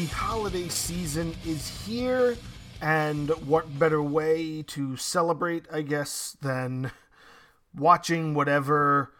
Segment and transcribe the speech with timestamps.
[0.00, 2.34] the holiday season is here,
[2.80, 6.90] and what better way to celebrate, I guess, than
[7.76, 9.12] watching whatever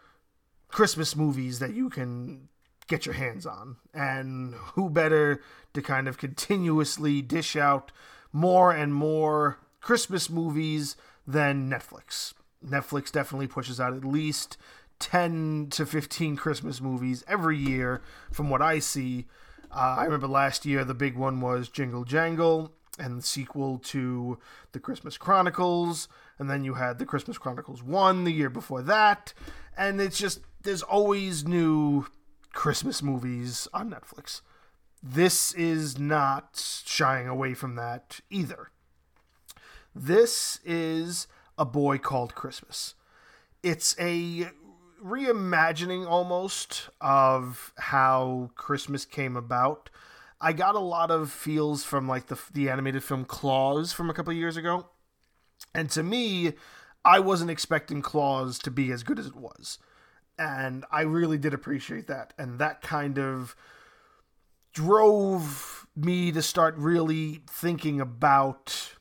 [0.69, 2.49] Christmas movies that you can
[2.87, 3.75] get your hands on.
[3.93, 5.43] And who better
[5.75, 7.91] to kind of continuously dish out
[8.33, 10.95] more and more Christmas movies
[11.27, 12.33] than Netflix?
[12.65, 14.57] Netflix definitely pushes out at least
[14.97, 18.01] 10 to 15 Christmas movies every year,
[18.31, 19.27] from what I see.
[19.73, 24.37] Uh, I remember last year the big one was Jingle Jangle and the sequel to
[24.73, 26.09] The Christmas Chronicles.
[26.37, 29.33] And then you had The Christmas Chronicles 1 the year before that.
[29.77, 32.05] And it's just, there's always new
[32.51, 34.41] Christmas movies on Netflix.
[35.01, 38.71] This is not shying away from that either.
[39.95, 42.95] This is A Boy Called Christmas.
[43.63, 44.51] It's a
[45.03, 49.89] reimagining almost of how Christmas came about.
[50.39, 54.13] I got a lot of feels from like the the animated film Klaus from a
[54.13, 54.87] couple of years ago.
[55.73, 56.53] And to me,
[57.05, 59.77] I wasn't expecting Klaus to be as good as it was.
[60.37, 62.33] And I really did appreciate that.
[62.37, 63.55] And that kind of
[64.73, 68.93] drove me to start really thinking about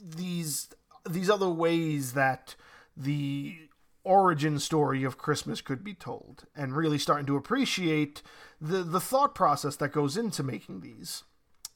[0.00, 0.68] these
[1.08, 2.54] these other ways that
[2.96, 3.56] the
[4.04, 8.22] origin story of Christmas could be told, and really starting to appreciate
[8.60, 11.24] the the thought process that goes into making these.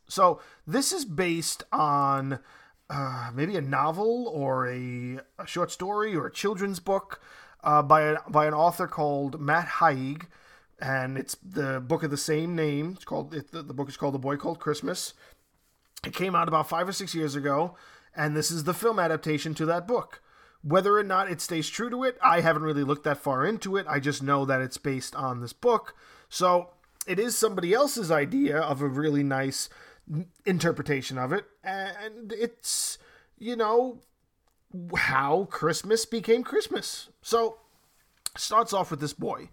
[0.08, 2.38] So this is based on
[2.90, 7.20] uh, maybe a novel or a, a, short story or a children's book
[7.62, 10.26] uh, by a, by an author called Matt Haig,
[10.80, 12.94] and it's the book of the same name.
[12.96, 15.12] It's called it, the, the book is called The Boy Called Christmas.
[16.06, 17.76] It came out about five or six years ago,
[18.16, 20.22] and this is the film adaptation to that book.
[20.62, 23.76] Whether or not it stays true to it, I haven't really looked that far into
[23.76, 23.86] it.
[23.88, 25.94] I just know that it's based on this book.
[26.28, 26.70] So
[27.06, 29.68] it is somebody else's idea of a really nice
[30.44, 31.44] interpretation of it.
[31.62, 32.98] And it's,
[33.38, 34.00] you know,
[34.96, 37.08] how Christmas became Christmas.
[37.22, 37.58] So
[38.34, 39.50] it starts off with this boy.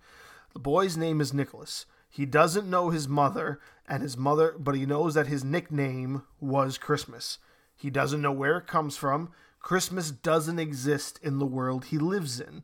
[0.53, 1.85] The boy's name is Nicholas.
[2.09, 6.77] He doesn't know his mother and his mother, but he knows that his nickname was
[6.77, 7.39] Christmas.
[7.75, 9.31] He doesn't know where it comes from.
[9.65, 12.63] Christmas doesn't exist in the world he lives in.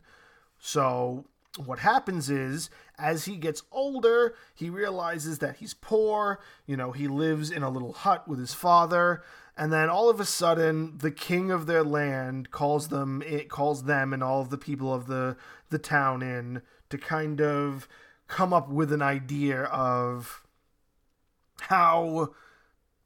[0.60, 1.26] So,
[1.66, 2.70] what happens is,
[3.00, 6.40] as he gets older, he realizes that he's poor.
[6.68, 9.24] You know, he lives in a little hut with his father.
[9.58, 13.86] And then all of a sudden, the king of their land calls them, it calls
[13.86, 15.38] them and all of the people of the,
[15.72, 17.88] the town in to kind of
[18.28, 20.44] come up with an idea of
[21.62, 22.36] how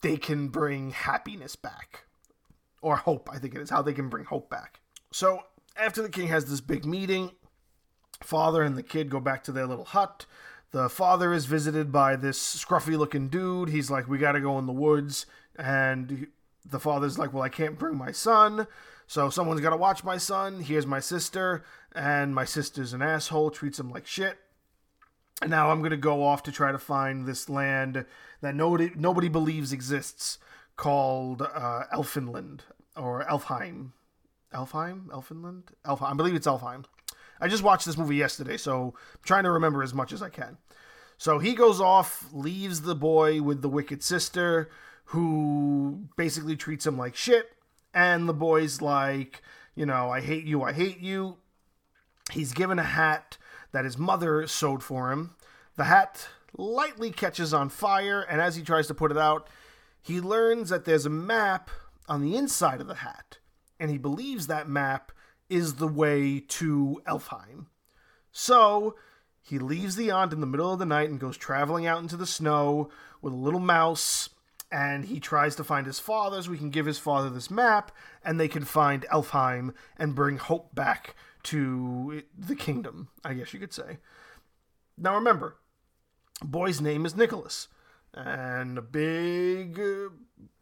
[0.02, 2.05] they can bring happiness back
[2.86, 4.80] or hope, I think it is, how they can bring hope back.
[5.12, 5.40] So
[5.76, 7.32] after the king has this big meeting,
[8.22, 10.28] father and the kid go back to their little hut.
[10.70, 13.70] The father is visited by this scruffy looking dude.
[13.70, 15.26] He's like, We gotta go in the woods.
[15.56, 16.28] And
[16.64, 18.68] the father's like, Well, I can't bring my son.
[19.08, 20.60] So someone's gotta watch my son.
[20.62, 21.64] Here's my sister.
[21.96, 24.38] And my sister's an asshole, treats him like shit.
[25.42, 28.06] And now I'm gonna go off to try to find this land
[28.42, 30.38] that nobody nobody believes exists
[30.78, 32.62] called uh, Elfinland
[32.96, 33.92] or Elfheim.
[34.54, 35.08] Elfheim?
[35.08, 35.64] Elfinland?
[35.86, 36.12] Elfheim.
[36.12, 36.86] I believe it's Elfheim.
[37.40, 40.30] I just watched this movie yesterday, so I'm trying to remember as much as I
[40.30, 40.58] can.
[41.18, 44.70] So he goes off, leaves the boy with the wicked sister,
[45.06, 47.52] who basically treats him like shit.
[47.94, 49.42] And the boy's like,
[49.76, 51.38] you know, I hate you, I hate you.
[52.32, 53.38] He's given a hat
[53.72, 55.36] that his mother sewed for him.
[55.76, 56.28] The hat
[56.58, 59.48] lightly catches on fire, and as he tries to put it out,
[60.06, 61.72] he learns that there's a map
[62.08, 63.40] on the inside of the hat,
[63.80, 65.12] and he believes that map
[65.50, 67.66] is the way to Elfheim.
[68.32, 68.96] So
[69.42, 72.18] he leaves the aunt in the middle of the night and goes traveling out into
[72.18, 74.30] the snow with a little mouse.
[74.72, 77.92] And he tries to find his father so we can give his father this map
[78.24, 83.60] and they can find Elfheim and bring hope back to the kingdom, I guess you
[83.60, 83.98] could say.
[84.98, 85.56] Now remember,
[86.44, 87.70] boy's name is Nicholas.
[88.16, 89.80] And a big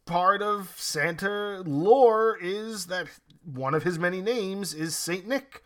[0.05, 3.07] part of Santa lore is that
[3.44, 5.63] one of his many names is Saint Nick.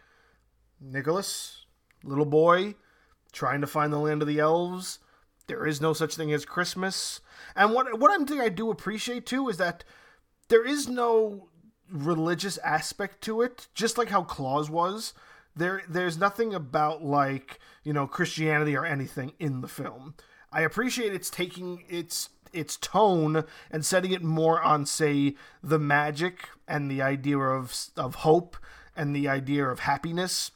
[0.80, 1.66] Nicholas,
[2.04, 2.76] little boy,
[3.32, 5.00] trying to find the land of the elves.
[5.48, 7.22] There is no such thing as Christmas.
[7.56, 9.84] And what what I'm thing I do appreciate too is that
[10.50, 11.50] there is no
[11.90, 15.14] religious aspect to it, just like how Klaus was.
[15.56, 20.16] There there's nothing about like, you know, Christianity or anything in the film.
[20.58, 26.50] I appreciate it's taking its its tone and setting it more on say the magic
[26.68, 28.58] and the idea of of hope
[28.96, 30.52] and the idea of happiness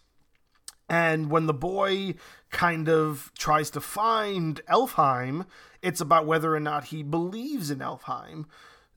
[0.91, 2.15] And when the boy
[2.49, 5.45] kind of tries to find Elfheim,
[5.81, 8.45] it's about whether or not he believes in Elfheim.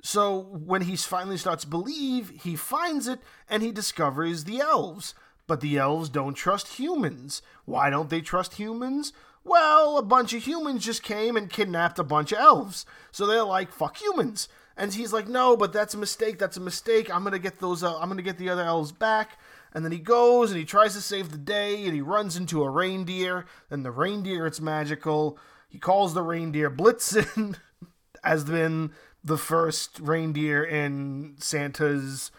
[0.02, 5.14] So when he finally starts believe, he finds it and he discovers the elves.
[5.46, 7.42] But the elves don't trust humans.
[7.64, 9.12] Why don't they trust humans?
[9.44, 12.86] Well, a bunch of humans just came and kidnapped a bunch of elves.
[13.12, 14.48] So they're like, fuck humans.
[14.76, 16.38] And he's like, no, but that's a mistake.
[16.38, 17.14] That's a mistake.
[17.14, 17.84] I'm gonna get those.
[17.84, 19.38] Uh, I'm gonna get the other elves back.
[19.72, 22.62] And then he goes and he tries to save the day and he runs into
[22.62, 23.44] a reindeer.
[23.70, 25.38] And the reindeer, it's magical.
[25.68, 27.56] He calls the reindeer Blitzen,
[28.24, 28.92] as been
[29.22, 32.30] the first reindeer in Santa's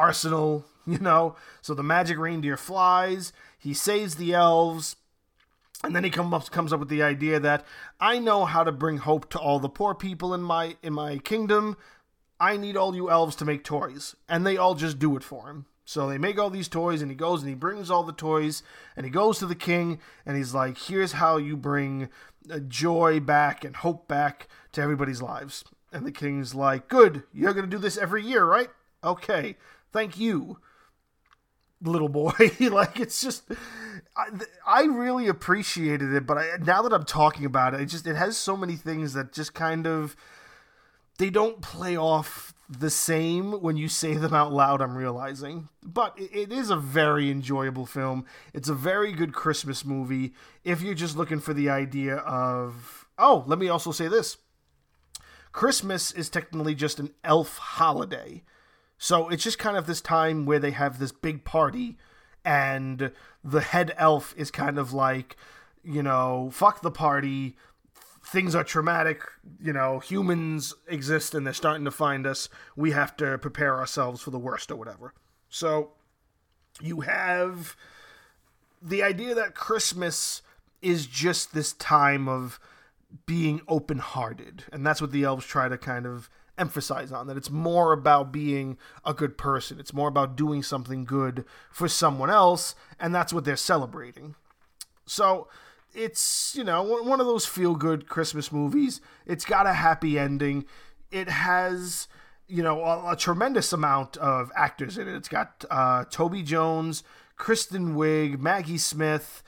[0.00, 1.36] arsenal, you know.
[1.62, 3.32] So the magic reindeer flies.
[3.58, 4.96] He saves the elves.
[5.82, 7.64] And then he up, comes up with the idea that
[7.98, 11.18] I know how to bring hope to all the poor people in my in my
[11.18, 11.76] kingdom.
[12.38, 15.48] I need all you elves to make toys, and they all just do it for
[15.48, 15.66] him.
[15.84, 18.62] So they make all these toys, and he goes and he brings all the toys,
[18.94, 22.10] and he goes to the king, and he's like, "Here's how you bring
[22.50, 27.54] uh, joy back and hope back to everybody's lives." And the king's like, "Good, you're
[27.54, 28.68] gonna do this every year, right?
[29.02, 29.56] Okay,
[29.92, 30.58] thank you."
[31.82, 32.32] little boy.
[32.60, 33.44] like it's just,
[34.16, 34.28] I,
[34.66, 36.26] I really appreciated it.
[36.26, 39.12] But I, now that I'm talking about it, it just it has so many things
[39.14, 40.16] that just kind of
[41.18, 44.80] they don't play off the same when you say them out loud.
[44.80, 48.24] I'm realizing, but it, it is a very enjoyable film.
[48.54, 50.34] It's a very good Christmas movie
[50.64, 53.06] if you're just looking for the idea of.
[53.18, 54.38] Oh, let me also say this.
[55.52, 58.42] Christmas is technically just an elf holiday.
[59.02, 61.96] So it's just kind of this time where they have this big party,
[62.44, 63.10] and
[63.42, 65.38] the head elf is kind of like,
[65.82, 67.56] you know, fuck the party.
[68.22, 69.22] Things are traumatic.
[69.58, 72.50] You know, humans exist and they're starting to find us.
[72.76, 75.14] We have to prepare ourselves for the worst or whatever.
[75.48, 75.92] So
[76.78, 77.76] you have
[78.82, 80.42] the idea that Christmas
[80.82, 82.60] is just this time of
[83.24, 84.64] being open hearted.
[84.70, 86.28] And that's what the elves try to kind of
[86.60, 89.80] emphasize on that it's more about being a good person.
[89.80, 94.34] It's more about doing something good for someone else and that's what they're celebrating.
[95.06, 95.48] So
[95.92, 99.00] it's you know one of those feel good christmas movies.
[99.26, 100.66] It's got a happy ending.
[101.10, 102.06] It has
[102.46, 105.14] you know a, a tremendous amount of actors in it.
[105.16, 107.02] It's got uh, toby jones
[107.36, 109.42] kristen wiig maggie smith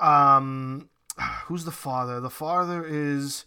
[0.00, 0.88] um,
[1.46, 2.20] who's the father?
[2.20, 3.44] The father is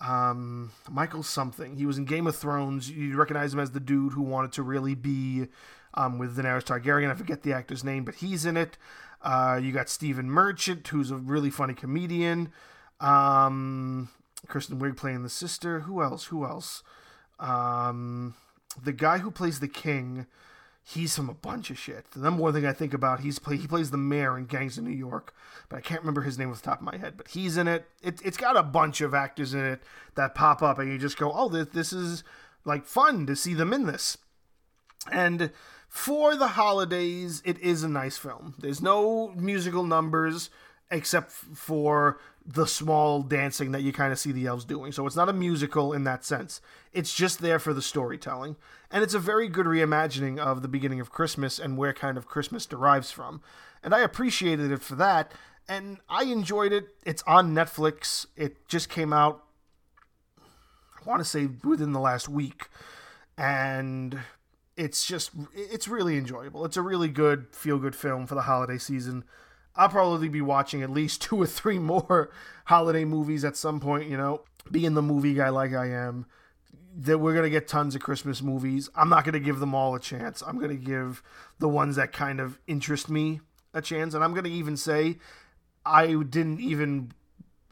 [0.00, 1.76] um, Michael something.
[1.76, 2.90] He was in Game of Thrones.
[2.90, 5.48] You recognize him as the dude who wanted to really be
[5.94, 7.10] um, with Daenerys Targaryen.
[7.10, 8.76] I forget the actor's name, but he's in it.
[9.22, 12.52] Uh, you got Stephen Merchant, who's a really funny comedian.
[13.00, 14.08] Um,
[14.46, 15.80] Kristen Wiig playing the sister.
[15.80, 16.26] Who else?
[16.26, 16.82] Who else?
[17.38, 18.34] Um,
[18.82, 20.26] the guy who plays the king
[20.82, 22.10] he's from a bunch of shit.
[22.10, 24.78] The number one thing I think about, he's play, he plays the mayor in Gangs
[24.78, 25.34] of New York,
[25.68, 27.14] but I can't remember his name off the top of my head.
[27.16, 27.88] But he's in it.
[28.02, 29.82] it it's got a bunch of actors in it
[30.14, 32.24] that pop up, and you just go, oh, this, this is
[32.64, 34.18] like fun to see them in this.
[35.10, 35.50] And
[35.88, 38.54] for the holidays, it is a nice film.
[38.58, 40.50] There's no musical numbers
[40.90, 44.92] except for the small dancing that you kind of see the elves doing.
[44.92, 46.60] So it's not a musical in that sense.
[46.92, 48.56] It's just there for the storytelling.
[48.90, 52.26] And it's a very good reimagining of the beginning of Christmas and where kind of
[52.26, 53.42] Christmas derives from.
[53.82, 55.32] And I appreciated it for that.
[55.68, 56.88] And I enjoyed it.
[57.04, 58.26] It's on Netflix.
[58.36, 59.44] It just came out,
[60.40, 62.68] I want to say, within the last week.
[63.38, 64.18] And
[64.76, 66.64] it's just, it's really enjoyable.
[66.64, 69.24] It's a really good, feel good film for the holiday season.
[69.76, 72.30] I'll probably be watching at least two or three more
[72.66, 74.42] holiday movies at some point, you know.
[74.70, 76.26] Being the movie guy like I am,
[76.96, 78.88] that we're going to get tons of Christmas movies.
[78.94, 80.42] I'm not going to give them all a chance.
[80.46, 81.22] I'm going to give
[81.58, 83.40] the ones that kind of interest me
[83.72, 84.14] a chance.
[84.14, 85.18] And I'm going to even say
[85.84, 87.12] I didn't even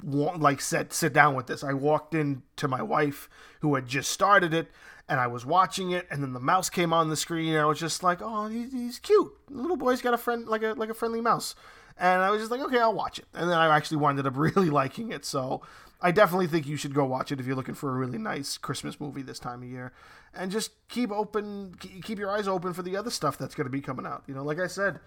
[0.03, 1.63] want, like sit sit down with this.
[1.63, 3.29] I walked in to my wife
[3.61, 4.69] who had just started it
[5.09, 7.65] and I was watching it, and then the mouse came on the screen, and I
[7.65, 9.33] was just like, "Oh, he's cute.
[9.49, 11.55] The little boy's got a friend like a like a friendly mouse."
[11.99, 13.27] And I was just like, okay, I'll watch it.
[13.35, 15.25] And then I actually wound up really liking it.
[15.25, 15.63] So
[16.01, 18.57] I definitely think you should go watch it if you're looking for a really nice
[18.57, 19.93] Christmas movie this time of year.
[20.33, 23.71] And just keep open, keep your eyes open for the other stuff that's going to
[23.71, 24.23] be coming out.
[24.27, 25.01] You know, like I said,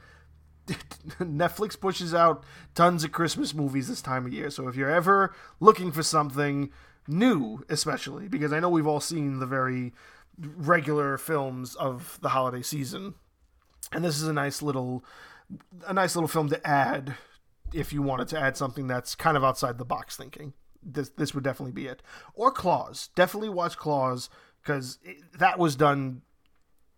[1.20, 2.44] Netflix pushes out
[2.76, 4.50] tons of Christmas movies this time of year.
[4.50, 6.72] So if you're ever looking for something
[7.08, 9.94] new, especially, because I know we've all seen the very
[10.38, 13.16] regular films of the holiday season.
[13.92, 15.04] And this is a nice little
[15.88, 17.16] a nice little film to add
[17.74, 20.54] if you wanted to add something that's kind of outside the box thinking.
[20.84, 22.02] This this would definitely be it.
[22.34, 23.10] Or Klaus.
[23.16, 24.30] Definitely watch Klaus
[24.62, 25.00] because
[25.38, 26.22] that was done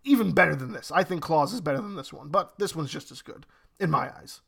[0.04, 0.90] even better than this.
[0.94, 3.46] I think Klaus is better than this one, but this one's just as good
[3.78, 4.40] in my eyes.